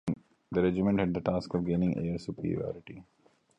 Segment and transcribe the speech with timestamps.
[0.51, 3.03] The regiment had the task of gaining air superiority.